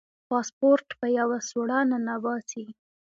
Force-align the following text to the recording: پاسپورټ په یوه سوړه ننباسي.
پاسپورټ 0.29 0.87
په 0.99 1.07
یوه 1.17 1.37
سوړه 1.49 1.79
ننباسي. 1.91 2.65